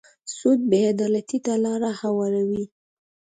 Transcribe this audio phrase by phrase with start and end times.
[0.35, 2.63] سود بې عدالتۍ ته لاره هواروي.